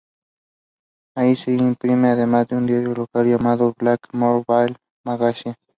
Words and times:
Allí 1.15 1.35
se 1.35 1.51
imprime 1.51 2.07
además 2.07 2.47
un 2.49 2.65
diario 2.65 2.91
local 2.95 3.23
llamado 3.29 3.75
"Blackmore 3.77 4.43
Vale 4.47 4.75
Magazine". 5.05 5.55